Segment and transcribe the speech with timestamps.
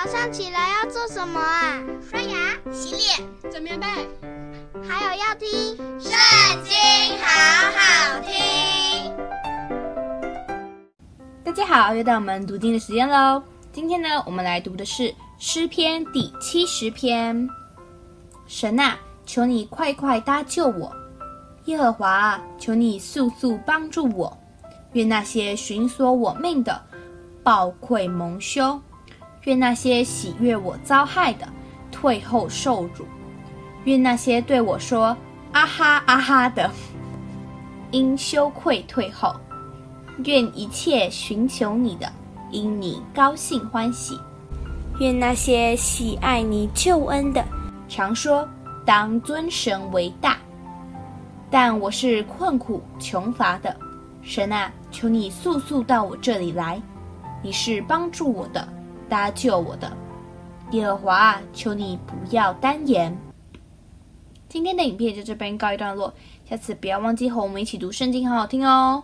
[0.00, 1.82] 早上起来要做什么啊？
[2.08, 3.86] 刷牙、洗脸、整棉被，
[4.88, 5.48] 还有要听
[6.00, 6.12] 《圣
[6.62, 6.72] 经》，
[7.20, 7.26] 好
[7.74, 9.12] 好听。
[11.42, 13.42] 大家好，又到我们读经的时间喽。
[13.72, 17.48] 今天呢，我们来读的是诗篇第七十篇。
[18.46, 18.96] 神啊，
[19.26, 20.94] 求你快快搭救我！
[21.64, 24.38] 耶和华啊，求你速速帮助我！
[24.92, 26.80] 愿那些寻索我命的，
[27.42, 28.80] 暴愧蒙羞；
[29.48, 31.48] 愿那些喜悦我遭害的，
[31.90, 33.06] 退后受辱；
[33.84, 35.16] 愿那些对我说
[35.52, 36.70] “啊哈啊哈”的，
[37.90, 39.34] 因羞愧退后；
[40.26, 42.12] 愿一切寻求你的，
[42.50, 44.16] 因你高兴欢喜；
[45.00, 47.42] 愿那些喜爱你救恩的，
[47.88, 48.46] 常说。
[48.84, 50.38] 当尊神为大，
[51.50, 53.76] 但我是困苦穷乏的，
[54.22, 56.80] 神啊，求你速速到我这里来，
[57.42, 58.66] 你是帮助我的，
[59.08, 59.90] 搭救我的，
[60.72, 63.16] 耶和华，求你不要单言。
[64.48, 66.12] 今天的影片就这边告一段落，
[66.48, 69.02] 下次不要忘记和我们一起读圣经，好好听哦。